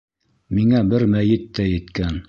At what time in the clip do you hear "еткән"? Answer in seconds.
1.73-2.19